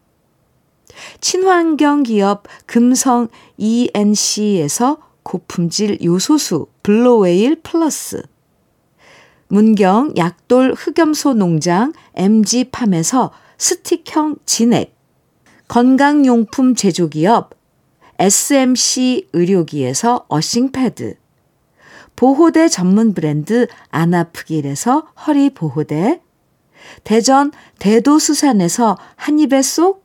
친환경 1.20 2.03
기업 2.03 2.44
금성 2.66 3.29
ENC에서 3.59 4.98
고품질 5.22 5.98
요소수 6.03 6.66
블로웨일 6.83 7.62
플러스. 7.62 8.22
문경 9.48 10.14
약돌 10.16 10.74
흑염소 10.76 11.35
농장 11.35 11.92
MG팜에서 12.14 13.33
스틱형 13.59 14.37
진액. 14.46 14.96
건강용품 15.68 16.74
제조기업 16.74 17.50
SMC 18.18 19.29
의료기에서 19.33 20.26
earthing 20.29 20.75
패드. 20.75 21.16
보호대 22.16 22.68
전문 22.68 23.14
브랜드 23.14 23.66
안아프길에서 23.90 25.07
허리보호대. 25.26 26.20
대전 27.05 27.50
대도수산에서 27.79 28.98
한입에 29.16 29.62
쏙 29.62 30.05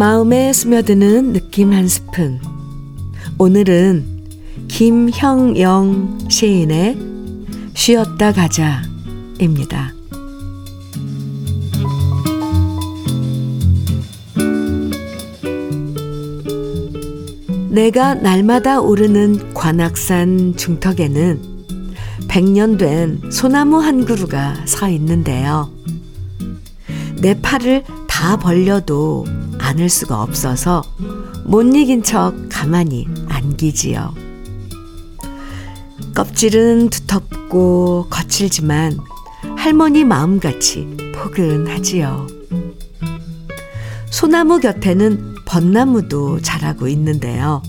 마음에 0.00 0.50
스며드는 0.54 1.34
느낌 1.34 1.74
한 1.74 1.86
스푼. 1.86 2.40
오늘은 3.36 4.06
김형영 4.66 6.20
시인의 6.30 6.96
쉬었다 7.74 8.32
가자입니다. 8.32 9.92
내가 17.68 18.14
날마다 18.14 18.80
오르는 18.80 19.52
관악산 19.52 20.56
중턱에는 20.56 21.42
100년 22.26 22.78
된 22.78 23.20
소나무 23.30 23.76
한 23.76 24.06
그루가 24.06 24.64
서 24.64 24.88
있는데요. 24.88 25.70
내 27.20 27.38
팔을 27.38 27.84
다 28.08 28.38
벌려도 28.38 29.26
안을 29.70 29.88
수가 29.88 30.20
없어서 30.20 30.82
못 31.44 31.62
이긴 31.62 32.02
척 32.02 32.34
가만히 32.50 33.06
안기지요. 33.28 34.12
껍질은 36.12 36.90
두텁고 36.90 38.08
거칠지만 38.10 38.98
할머니 39.56 40.02
마음같이 40.02 40.96
포근하지요. 41.14 42.26
소나무 44.10 44.58
곁에는 44.58 45.36
벚나무도 45.46 46.40
자라고 46.42 46.88
있는데요. 46.88 47.62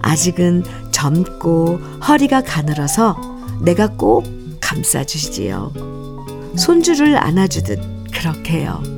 아직은 0.00 0.64
젊고 0.90 1.78
허리가 2.08 2.42
가늘어서 2.42 3.16
내가 3.62 3.86
꼭 3.86 4.24
감싸주시지요. 4.60 5.72
손주를 6.56 7.16
안아주듯 7.16 8.10
그렇게요. 8.12 8.93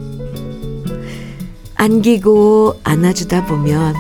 안기고 1.76 2.80
안아주다 2.84 3.46
보면 3.46 3.94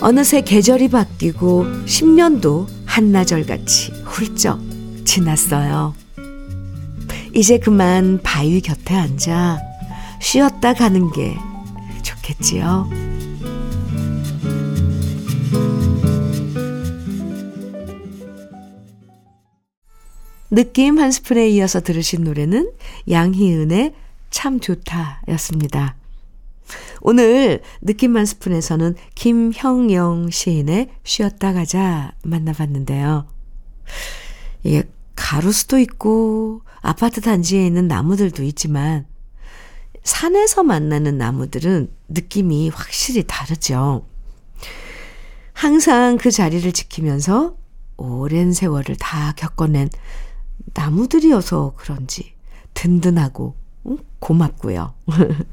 어느새 0.00 0.42
계절이 0.42 0.88
바뀌고 0.88 1.64
10년도 1.86 2.66
한나절 2.84 3.46
같이 3.46 3.92
훌쩍 4.04 4.60
지났어요. 5.04 5.94
이제 7.34 7.58
그만 7.58 8.20
바위 8.22 8.60
곁에 8.60 8.94
앉아 8.94 9.60
쉬었다 10.20 10.74
가는 10.74 11.10
게 11.12 11.36
좋겠지요. 12.02 12.90
느낌 20.50 20.98
한 20.98 21.10
스푼에 21.10 21.48
이어서 21.48 21.80
들으신 21.80 22.24
노래는 22.24 22.70
양희은의 23.08 23.94
참 24.28 24.60
좋다 24.60 25.22
였습니다. 25.28 25.96
오늘 27.00 27.60
느낌 27.80 28.16
한 28.16 28.24
스푼에서는 28.24 28.94
김형영 29.14 30.30
시인의 30.30 30.88
쉬었다 31.04 31.52
가자 31.52 32.12
만나봤는데요. 32.22 33.26
이게 34.62 34.84
가로수도 35.16 35.78
있고 35.78 36.62
아파트 36.80 37.20
단지에 37.20 37.66
있는 37.66 37.88
나무들도 37.88 38.42
있지만 38.44 39.06
산에서 40.04 40.62
만나는 40.62 41.18
나무들은 41.18 41.90
느낌이 42.08 42.68
확실히 42.70 43.24
다르죠. 43.26 44.06
항상 45.52 46.18
그 46.18 46.30
자리를 46.30 46.70
지키면서 46.72 47.56
오랜 47.96 48.52
세월을 48.52 48.96
다 48.96 49.32
겪어낸 49.36 49.88
나무들이어서 50.74 51.74
그런지 51.76 52.34
든든하고 52.74 53.54
고맙고요. 54.18 54.94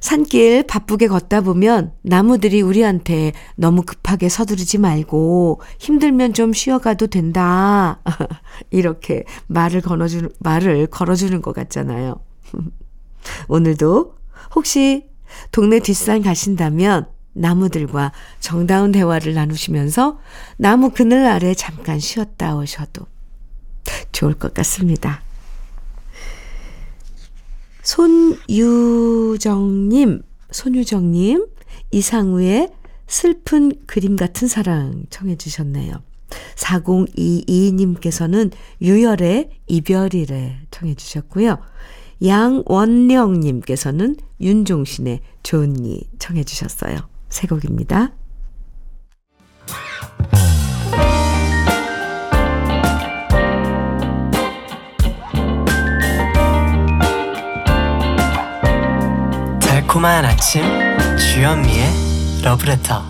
산길 0.00 0.64
바쁘게 0.64 1.08
걷다 1.08 1.40
보면 1.40 1.92
나무들이 2.02 2.62
우리한테 2.62 3.32
너무 3.56 3.82
급하게 3.82 4.28
서두르지 4.28 4.78
말고 4.78 5.60
힘들면 5.78 6.34
좀 6.34 6.52
쉬어가도 6.52 7.08
된다. 7.08 8.00
이렇게 8.70 9.24
말을 9.46 9.80
걸어주는, 9.80 10.30
말을 10.40 10.86
걸어주는 10.88 11.42
것 11.42 11.54
같잖아요. 11.54 12.20
오늘도 13.48 14.14
혹시 14.54 15.06
동네 15.52 15.80
뒷산 15.80 16.22
가신다면 16.22 17.06
나무들과 17.32 18.12
정다운 18.40 18.92
대화를 18.92 19.34
나누시면서 19.34 20.18
나무 20.56 20.90
그늘 20.90 21.26
아래 21.26 21.54
잠깐 21.54 22.00
쉬었다 22.00 22.56
오셔도 22.56 23.06
좋을 24.12 24.34
것 24.34 24.54
같습니다. 24.54 25.22
손유정님, 29.28 30.20
손유정님, 30.50 31.46
이상우의 31.90 32.68
슬픈 33.06 33.72
그림 33.86 34.16
같은 34.16 34.46
사랑 34.46 35.04
청해 35.08 35.36
주셨네요. 35.36 36.02
4022님께서는 36.56 38.52
유열의 38.82 39.48
이별이래 39.68 40.58
청해 40.70 40.96
주셨고요. 40.96 41.56
양원령님께서는 42.22 44.16
윤종신의 44.38 45.20
좋은 45.42 45.86
이 45.86 46.02
청해 46.18 46.44
주셨어요. 46.44 46.98
새 47.30 47.46
곡입니다. 47.46 48.12
달콤한 59.88 60.26
아침 60.26 60.62
주현미의 61.16 61.86
러브레터 62.44 63.02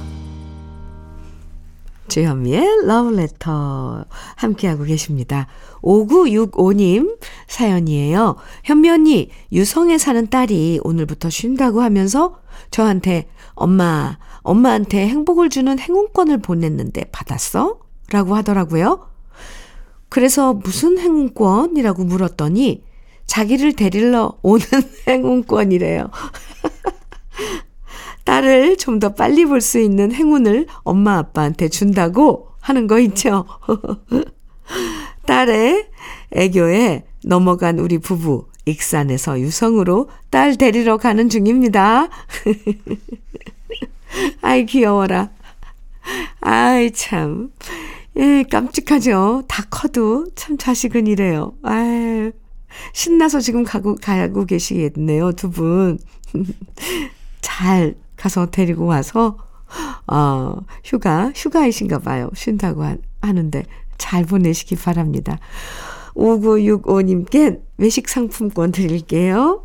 주현미의 2.07 2.87
러브레터 2.87 4.05
함께하고 4.37 4.85
계십니다. 4.85 5.49
5965님 5.83 7.19
사연이에요. 7.49 8.37
현미 8.63 8.91
언니 8.91 9.31
유성에 9.51 9.99
사는 9.99 10.29
딸이 10.29 10.81
오늘부터 10.85 11.31
쉰다고 11.31 11.83
하면서 11.83 12.39
저한테 12.71 13.29
엄마 13.55 14.17
엄마한테 14.43 15.09
행복을 15.09 15.51
주는 15.51 15.79
행운권을 15.81 16.39
보냈는데 16.39 17.07
받았어? 17.11 17.81
라고 18.13 18.37
하더라고요. 18.37 19.11
그래서 20.09 20.55
무슨 20.55 20.99
행운권이라고 20.99 22.05
물었더니 22.05 22.88
자기를 23.29 23.75
데리러 23.75 24.33
오는 24.43 24.67
행운권이래요. 25.07 26.11
딸을 28.25 28.77
좀 28.77 28.99
더 28.99 29.15
빨리 29.15 29.45
볼 29.45 29.61
수 29.61 29.79
있는 29.79 30.13
행운을 30.13 30.67
엄마 30.83 31.19
아빠한테 31.19 31.69
준다고 31.69 32.49
하는 32.61 32.87
거 32.89 32.99
있죠. 33.01 33.47
딸의 35.27 35.89
애교에 36.33 37.05
넘어간 37.25 37.79
우리 37.79 37.99
부부 37.99 38.47
익산에서 38.67 39.41
유성으로 39.41 40.11
딸 40.31 40.57
데리러 40.57 40.97
가는 40.99 41.29
중입니다. 41.29 42.09
아이 44.43 44.67
귀여워라. 44.67 45.31
아이 46.41 46.91
참. 46.91 47.51
예, 48.17 48.43
깜찍하죠. 48.51 49.45
다 49.49 49.65
커도 49.71 50.27
참 50.35 50.59
자식은 50.59 51.07
이래요. 51.07 51.55
아유. 51.63 52.33
신나서 52.93 53.41
지금 53.41 53.65
가고, 53.65 53.97
가고 53.97 54.45
계시겠네요, 54.45 55.33
두 55.33 55.51
분. 55.51 55.99
잘 57.41 57.95
가서 58.17 58.47
데리고 58.51 58.87
와서, 58.87 59.39
어, 60.07 60.57
휴가, 60.85 61.33
휴가이신가 61.35 62.01
봐요. 62.01 62.31
쉰다고 62.35 62.85
하, 62.85 62.97
하는데 63.21 63.65
잘 63.97 64.25
보내시기 64.25 64.77
바랍니다. 64.77 65.39
5965님께 66.15 67.61
외식 67.77 68.09
상품권 68.09 68.73
드릴게요. 68.73 69.65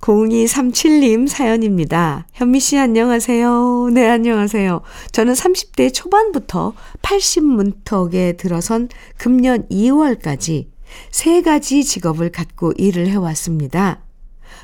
0237님 0.00 1.26
사연입니다. 1.26 2.26
현미 2.32 2.60
씨 2.60 2.78
안녕하세요. 2.78 3.90
네, 3.92 4.08
안녕하세요. 4.08 4.80
저는 5.12 5.34
30대 5.34 5.92
초반부터 5.92 6.72
80문턱에 7.02 8.36
들어선 8.36 8.88
금년 9.16 9.66
2월까지 9.68 10.68
세 11.10 11.42
가지 11.42 11.84
직업을 11.84 12.30
갖고 12.30 12.72
일을 12.76 13.06
해왔습니다. 13.08 14.02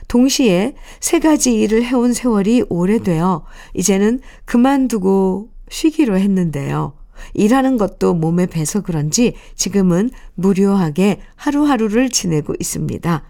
동시에 0.08 0.74
세 1.00 1.18
가지 1.18 1.54
일을 1.54 1.84
해온 1.84 2.12
세월이 2.12 2.64
오래되어 2.68 3.44
이제는 3.74 4.20
그만두고 4.44 5.50
쉬기로 5.70 6.18
했는데요. 6.18 6.94
일하는 7.32 7.76
것도 7.78 8.14
몸에 8.14 8.46
배서 8.46 8.80
그런지 8.80 9.34
지금은 9.54 10.10
무료하게 10.34 11.20
하루하루를 11.36 12.10
지내고 12.10 12.54
있습니다. 12.58 13.22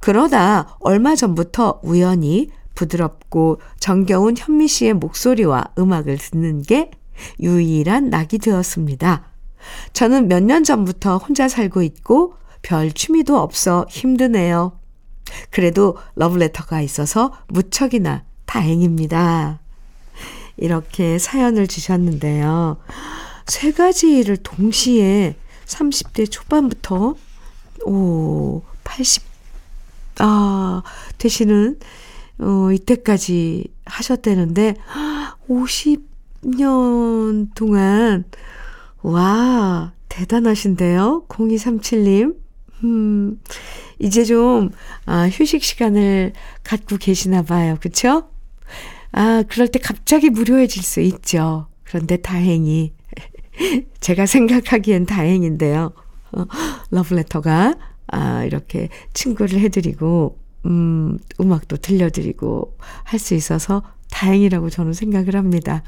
그러다 0.00 0.76
얼마 0.80 1.14
전부터 1.14 1.80
우연히 1.82 2.48
부드럽고 2.74 3.60
정겨운 3.78 4.34
현미 4.36 4.68
씨의 4.68 4.94
목소리와 4.94 5.72
음악을 5.78 6.18
듣는 6.18 6.62
게 6.62 6.90
유일한 7.40 8.10
낙이 8.10 8.38
되었습니다. 8.38 9.35
저는 9.92 10.28
몇 10.28 10.42
년 10.42 10.64
전부터 10.64 11.18
혼자 11.18 11.48
살고 11.48 11.82
있고 11.82 12.34
별 12.62 12.92
취미도 12.92 13.38
없어 13.38 13.86
힘드네요. 13.88 14.78
그래도 15.50 15.96
러브레터가 16.14 16.80
있어서 16.82 17.32
무척이나 17.48 18.24
다행입니다. 18.44 19.60
이렇게 20.56 21.18
사연을 21.18 21.66
주셨는데요. 21.66 22.78
세 23.46 23.72
가지 23.72 24.18
일을 24.18 24.36
동시에 24.38 25.36
30대 25.66 26.30
초반부터 26.30 27.14
오, 27.84 28.62
80, 28.84 29.22
아, 30.18 30.82
되시는, 31.18 31.78
어, 32.38 32.72
이때까지 32.72 33.66
하셨다는데 33.84 34.74
50년 36.42 37.48
동안 37.54 38.24
와 39.10 39.92
대단하신데요. 40.08 41.26
0237님. 41.28 42.36
음, 42.84 43.40
이제 44.00 44.24
좀, 44.24 44.70
아, 45.06 45.28
휴식 45.28 45.62
시간을 45.62 46.32
갖고 46.64 46.96
계시나 46.96 47.42
봐요. 47.42 47.76
그쵸? 47.80 48.28
아, 49.12 49.44
그럴 49.48 49.68
때 49.68 49.78
갑자기 49.78 50.28
무료해질 50.28 50.82
수 50.82 51.00
있죠. 51.00 51.68
그런데 51.84 52.16
다행히, 52.16 52.92
제가 54.00 54.26
생각하기엔 54.26 55.06
다행인데요. 55.06 55.92
어, 56.32 56.44
러브레터가, 56.90 57.74
아, 58.08 58.44
이렇게 58.44 58.88
친구를 59.14 59.60
해드리고, 59.60 60.36
음, 60.66 61.18
음악도 61.40 61.76
들려드리고 61.76 62.76
할 63.04 63.20
수 63.20 63.34
있어서 63.34 63.82
다행이라고 64.10 64.68
저는 64.70 64.92
생각을 64.94 65.36
합니다. 65.36 65.82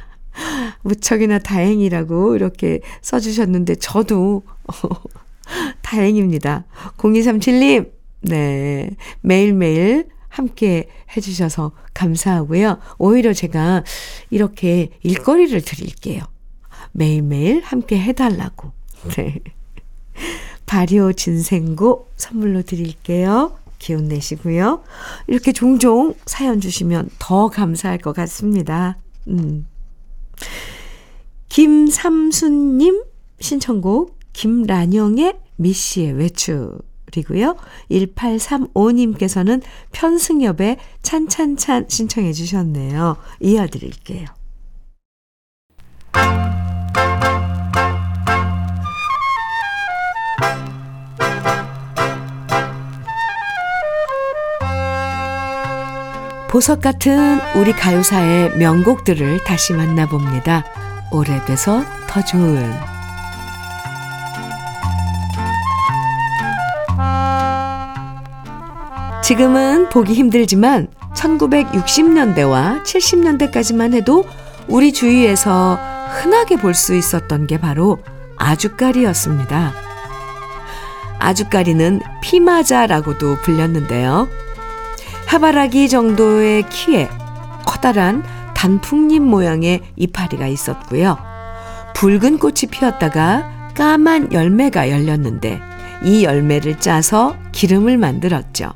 무척이나 0.83 1.38
다행이라고 1.38 2.37
이렇게 2.37 2.81
써주셨는데, 3.03 3.77
저도, 3.77 4.42
다행입니다. 5.83 6.64
0237님, 6.96 7.90
네. 8.20 8.90
매일매일 9.20 10.09
함께 10.29 10.88
해주셔서 11.16 11.72
감사하고요. 11.94 12.79
오히려 12.98 13.33
제가 13.33 13.85
이렇게 14.31 14.90
일거리를 15.03 15.61
드릴게요. 15.62 16.22
매일매일 16.92 17.62
함께 17.62 17.98
해달라고. 17.98 18.72
네. 19.16 19.40
발효 20.66 21.12
진생고 21.12 22.11
선물로 22.16 22.62
드릴게요. 22.62 23.57
기운 23.79 24.07
내시고요. 24.07 24.83
이렇게 25.29 25.53
종종 25.53 26.14
사연 26.27 26.61
주시면 26.61 27.11
더 27.18 27.48
감사할 27.48 27.98
것 27.98 28.12
같습니다. 28.12 28.98
음. 29.29 29.66
김삼순님 31.48 33.03
신청곡 33.40 34.18
김란영의 34.33 35.38
미씨의 35.57 36.12
외출이고요. 36.12 37.57
1835님께서는 37.90 39.62
편승엽의 39.92 40.79
찬찬찬 41.03 41.87
신청해 41.88 42.33
주셨네요. 42.33 43.16
이어드릴게요. 43.40 44.27
보석 56.49 56.81
같은 56.81 57.39
우리 57.57 57.73
가요사의 57.73 58.57
명곡들을 58.57 59.45
다시 59.45 59.75
만나봅니다. 59.75 60.65
오래돼서 61.13 61.85
더 62.09 62.25
좋은 62.25 62.73
지금은 69.23 69.91
보기 69.91 70.15
힘들지만 70.15 70.89
1960년대와 71.15 72.83
70년대까지만 72.83 73.93
해도 73.95 74.25
우리 74.69 74.93
주위에서 74.93 75.79
흔하게 76.23 76.57
볼 76.57 76.75
수 76.75 76.95
있었던 76.95 77.47
게 77.47 77.61
바로 77.61 77.99
아주까리였습니다. 78.37 79.73
아주까리는 81.19 82.01
피마자라고도 82.23 83.37
불렸는데요. 83.43 84.29
해바라기 85.33 85.88
정도의 85.88 86.64
키에 86.71 87.09
커다란 87.67 88.23
단풍잎 88.55 89.23
모양의 89.23 89.81
이파리가 89.97 90.47
있었고요. 90.47 91.19
붉은 91.95 92.38
꽃이 92.38 92.62
피었다가 92.71 93.73
까만 93.75 94.33
열매가 94.33 94.91
열렸는데 94.91 95.61
이 96.05 96.25
열매를 96.25 96.81
짜서 96.81 97.37
기름을 97.53 97.99
만들었죠. 97.99 98.73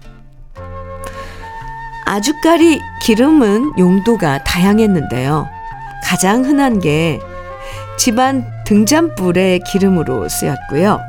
아주까리 2.05 2.81
기름은 3.03 3.79
용도가 3.79 4.45
다양했는데요. 4.45 5.49
가장 6.05 6.45
흔한 6.45 6.79
게 6.81 7.19
집안 7.97 8.45
등잔불의 8.67 9.61
기름으로 9.61 10.29
쓰였고요. 10.29 11.01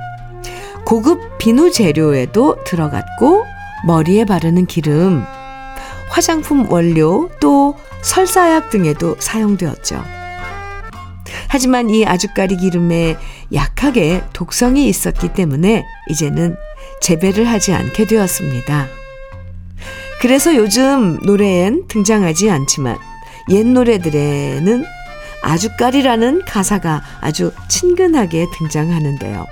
고급 0.86 1.38
비누 1.38 1.72
재료에도 1.72 2.58
들어갔고 2.66 3.44
머리에 3.86 4.24
바르는 4.24 4.66
기름, 4.66 5.26
화장품 6.14 6.72
원료 6.72 7.28
또 7.42 7.76
설사약 8.04 8.70
등에도 8.70 9.16
사용되었죠. 9.18 10.04
하지만 11.48 11.90
이 11.90 12.06
아주까리 12.06 12.58
기름에 12.58 13.18
약하게 13.52 14.22
독성이 14.32 14.88
있었기 14.88 15.34
때문에 15.34 15.84
이제는 16.10 16.56
재배를 17.02 17.46
하지 17.50 17.74
않게 17.74 18.06
되었습니다. 18.06 18.88
그래서 20.22 20.56
요즘 20.56 21.18
노래엔 21.24 21.88
등장하지 21.88 22.52
않지만 22.52 23.00
옛 23.50 23.66
노래들에는 23.66 24.86
아주까리라는 25.42 26.44
가사가 26.46 27.02
아주 27.22 27.52
친근하게 27.70 28.46
등장하는데요. 28.56 29.48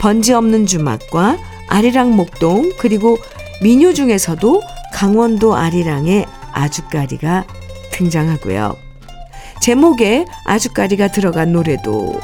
번지 0.00 0.32
없는 0.32 0.64
주막과 0.64 1.36
아리랑 1.68 2.16
목동 2.16 2.72
그리고 2.78 3.18
민요 3.62 3.92
중에서도 3.92 4.62
강원도 4.98 5.54
아리랑의 5.54 6.26
아주까리가 6.50 7.44
등장하고요. 7.92 8.74
제목에 9.62 10.26
아주까리가 10.44 11.12
들어간 11.12 11.52
노래도 11.52 12.20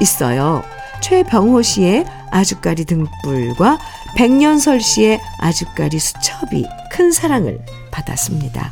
있어요. 0.00 0.64
최병호 1.00 1.62
씨의 1.62 2.04
아주까리 2.32 2.84
등불과 2.84 3.78
백년설 4.16 4.80
씨의 4.80 5.20
아주까리 5.38 6.00
수첩이 6.00 6.66
큰 6.90 7.12
사랑을 7.12 7.60
받았습니다. 7.92 8.70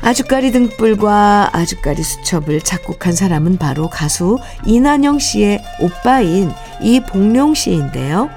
아주까리 0.00 0.50
등불과 0.50 1.50
아주까리 1.52 2.02
수첩을 2.02 2.62
작곡한 2.62 3.12
사람은 3.12 3.58
바로 3.58 3.88
가수 3.88 4.40
이난영 4.64 5.20
씨의 5.20 5.62
오빠인 5.78 6.50
이봉룡 6.80 7.54
씨인데요. 7.54 8.28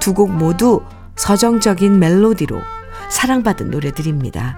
두 0.00 0.14
곡 0.14 0.32
모두 0.32 0.82
서정적인 1.14 2.00
멜로디로 2.00 2.73
사랑받은 3.14 3.70
노래들입니다. 3.70 4.56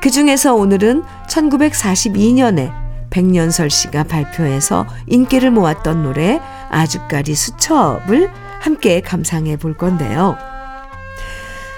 그 0.00 0.10
중에서 0.10 0.54
오늘은 0.54 1.02
1942년에 1.28 2.72
백년설 3.10 3.70
씨가 3.70 4.04
발표해서 4.04 4.86
인기를 5.08 5.50
모았던 5.50 6.04
노래 6.04 6.40
아주까리 6.70 7.34
수첩을 7.34 8.30
함께 8.60 9.00
감상해 9.00 9.56
볼 9.56 9.76
건데요. 9.76 10.36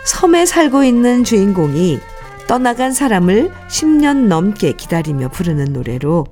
섬에 0.05 0.45
살고 0.45 0.85
있는 0.85 1.25
주인공이 1.25 2.01
떠나간 2.47 2.93
사람을 2.93 3.51
10년 3.69 4.27
넘게 4.27 4.73
기다리며 4.73 5.29
부르는 5.29 5.73
노래로 5.73 6.27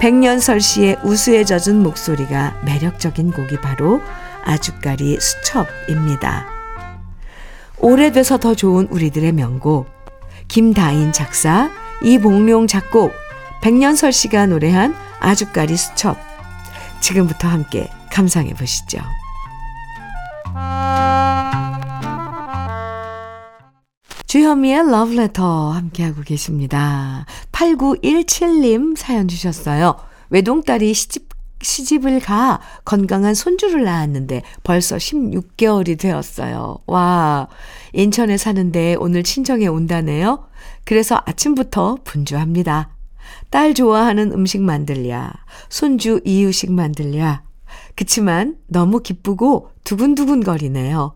백년설 0.00 0.60
씨의 0.60 0.98
우수에 1.04 1.44
젖은 1.44 1.80
목소리가 1.82 2.60
매력적인 2.64 3.30
곡이 3.30 3.60
바로 3.60 4.00
아주까리 4.44 5.20
수첩입니다. 5.20 6.61
오래돼서 7.82 8.38
더 8.38 8.54
좋은 8.54 8.86
우리들의 8.90 9.32
명곡 9.32 9.86
김다인 10.46 11.12
작사 11.12 11.68
이봉룡 12.04 12.68
작곡 12.68 13.12
백년설 13.60 14.12
씨가 14.12 14.46
노래한 14.46 14.94
아주까리 15.20 15.76
수첩 15.76 16.16
지금부터 17.00 17.48
함께 17.48 17.90
감상해 18.10 18.54
보시죠. 18.54 19.00
주현미의 24.26 24.90
러브레터 24.90 25.72
함께하고 25.72 26.22
계십니다. 26.22 27.26
8917님 27.50 28.96
사연 28.96 29.28
주셨어요. 29.28 29.96
외동딸이 30.30 30.94
시집, 30.94 31.28
시집을 31.62 32.20
가 32.20 32.60
건강한 32.84 33.34
손주를 33.34 33.84
낳았는데 33.84 34.42
벌써 34.62 34.96
16개월이 34.96 35.98
되었어요. 35.98 36.78
와, 36.86 37.48
인천에 37.92 38.36
사는데 38.36 38.96
오늘 38.98 39.22
친정에 39.22 39.66
온다네요. 39.66 40.46
그래서 40.84 41.20
아침부터 41.24 41.98
분주합니다. 42.04 42.90
딸 43.50 43.74
좋아하는 43.74 44.32
음식 44.32 44.60
만들랴, 44.62 45.32
손주 45.68 46.20
이유식 46.24 46.72
만들랴. 46.72 47.42
그치만 47.94 48.56
너무 48.66 49.00
기쁘고 49.00 49.70
두근두근 49.84 50.42
거리네요. 50.42 51.14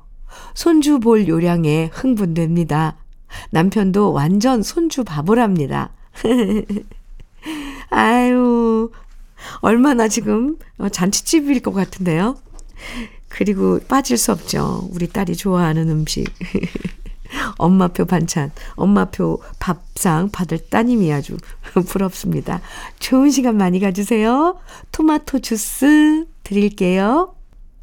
손주 0.55 1.01
볼 1.01 1.29
요량에 1.29 1.91
흥분됩니다. 1.93 2.97
남편도 3.51 4.13
완전 4.13 4.63
손주 4.63 5.05
바보랍니다. 5.05 5.91
아유, 7.91 8.91
얼마나 9.61 10.09
지금 10.09 10.57
잔치집일 10.91 11.61
것 11.61 11.73
같은데요. 11.73 12.37
그리고 13.29 13.81
빠질 13.89 14.17
수 14.17 14.33
없죠. 14.33 14.89
우리 14.93 15.09
딸이 15.09 15.37
좋아하는 15.37 15.89
음식. 15.91 16.27
엄마표 17.59 18.05
반찬, 18.05 18.53
엄마표 18.77 19.43
밥상 19.59 20.31
받을 20.31 20.59
따님이 20.59 21.13
아주 21.13 21.37
부럽습니다. 21.89 22.61
좋은 22.99 23.31
시간 23.31 23.57
많이 23.57 23.81
가주세요. 23.81 24.59
토마토 24.93 25.41
주스 25.41 26.27
드릴게요. 26.45 27.35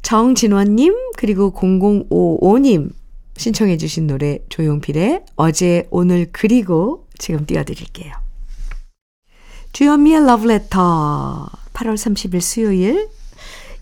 정진원님, 0.02 0.94
그리고 1.16 1.52
0055님 1.52 2.90
신청해 3.36 3.76
주신 3.78 4.06
노래 4.06 4.38
조용필의 4.48 5.24
어제, 5.36 5.86
오늘, 5.90 6.28
그리고 6.30 7.06
지금 7.18 7.46
띄워드릴게요. 7.46 8.23
주현미의 9.74 10.24
러브레터 10.24 11.48
8월 11.72 11.94
30일 11.94 12.40
수요일 12.40 13.08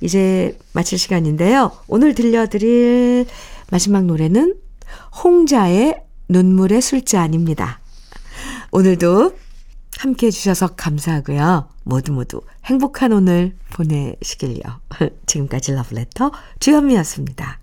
이제 0.01 0.59
마칠 0.73 0.99
시간인데요. 0.99 1.71
오늘 1.87 2.15
들려드릴 2.15 3.27
마지막 3.71 4.07
노래는 4.07 4.57
홍자의 5.23 6.03
눈물의 6.31 6.81
술잔입니다. 6.81 7.81
오늘도 8.71 9.37
함께 9.99 10.29
해주셔서 10.29 10.69
감사하고요. 10.77 11.69
모두 11.85 12.13
모두 12.13 12.41
행복한 12.65 13.13
오늘 13.13 13.55
보내시길요. 13.75 14.63
지금까지 15.27 15.73
러브레터 15.73 16.33
주현미였습니다. 16.59 17.62